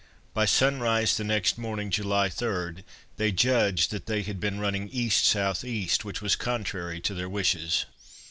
By 0.33 0.45
sunrise 0.45 1.15
the 1.15 1.23
next 1.23 1.59
morning, 1.59 1.91
July 1.91 2.27
3, 2.27 2.83
they 3.17 3.31
judged 3.31 3.91
that 3.91 4.07
they 4.07 4.23
had 4.23 4.39
been 4.39 4.59
running 4.59 4.89
E. 4.91 5.05
S. 5.15 5.63
E. 5.63 5.87
which 6.01 6.23
was 6.23 6.35
contrary 6.35 6.99
to 7.01 7.13
their 7.13 7.29
wishes. 7.29 7.85